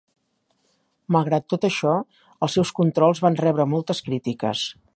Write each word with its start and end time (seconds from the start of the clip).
Malgrat 1.15 1.45
tot 1.53 1.67
això, 1.69 1.91
els 2.47 2.55
seus 2.59 2.71
controls 2.81 3.21
van 3.27 3.39
rebre 3.43 3.69
moltes 3.75 4.03
crítiques. 4.09 4.65